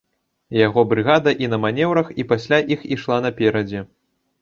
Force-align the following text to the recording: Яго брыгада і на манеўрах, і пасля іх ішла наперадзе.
Яго 0.59 0.83
брыгада 0.93 1.35
і 1.45 1.51
на 1.53 1.61
манеўрах, 1.67 2.11
і 2.25 2.27
пасля 2.35 2.63
іх 2.79 2.91
ішла 2.99 3.23
наперадзе. 3.31 3.89